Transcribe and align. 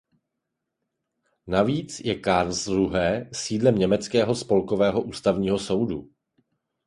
Navíc 1.47 1.99
je 1.99 2.15
Karlsruhe 2.15 3.29
sídlem 3.33 3.75
německého 3.75 4.35
Spolkového 4.35 5.01
ústavního 5.01 5.59
soudu. 5.59 6.09